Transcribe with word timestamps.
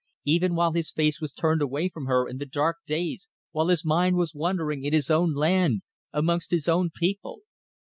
Even 0.25 0.55
while 0.55 0.71
his 0.73 0.89
face 0.91 1.21
was 1.21 1.31
turned 1.31 1.61
away 1.61 1.87
from 1.87 2.07
her 2.07 2.27
in 2.27 2.39
the 2.39 2.45
dark 2.47 2.77
days 2.87 3.27
while 3.51 3.67
his 3.67 3.85
mind 3.85 4.15
was 4.15 4.33
wandering 4.33 4.83
in 4.83 4.93
his 4.93 5.11
own 5.11 5.35
land, 5.35 5.83
amongst 6.11 6.49
his 6.49 6.67
own 6.67 6.89
people. 6.89 7.41